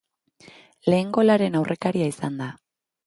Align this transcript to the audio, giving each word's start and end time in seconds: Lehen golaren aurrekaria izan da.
Lehen 0.93 1.11
golaren 1.17 1.59
aurrekaria 1.61 2.09
izan 2.15 2.41
da. 2.41 2.49